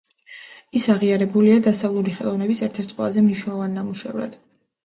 [0.79, 4.43] ის აღიარებულია დასავლური ხელოვნების ერთ-ერთ ყველაზე მნიშვნელოვან ნამუშევრად.